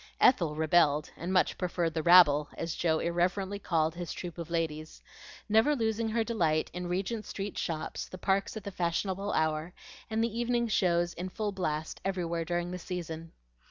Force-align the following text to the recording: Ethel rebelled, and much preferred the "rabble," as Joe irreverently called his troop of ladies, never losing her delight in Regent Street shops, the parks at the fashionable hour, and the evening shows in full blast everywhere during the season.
Ethel 0.19 0.55
rebelled, 0.55 1.11
and 1.15 1.31
much 1.31 1.59
preferred 1.59 1.93
the 1.93 2.01
"rabble," 2.01 2.49
as 2.57 2.73
Joe 2.73 2.97
irreverently 2.97 3.59
called 3.59 3.93
his 3.93 4.11
troop 4.11 4.39
of 4.39 4.49
ladies, 4.49 5.03
never 5.47 5.75
losing 5.75 6.09
her 6.09 6.23
delight 6.23 6.71
in 6.73 6.87
Regent 6.87 7.23
Street 7.23 7.55
shops, 7.55 8.07
the 8.09 8.17
parks 8.17 8.57
at 8.57 8.63
the 8.63 8.71
fashionable 8.71 9.31
hour, 9.33 9.75
and 10.09 10.23
the 10.23 10.39
evening 10.39 10.67
shows 10.67 11.13
in 11.13 11.29
full 11.29 11.51
blast 11.51 12.01
everywhere 12.03 12.45
during 12.45 12.71
the 12.71 12.79
season. 12.79 13.31